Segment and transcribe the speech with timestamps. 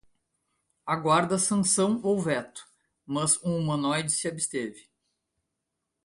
[0.87, 2.65] Aguarda sanção ou veto,
[3.05, 4.89] mas um humanoide se absteve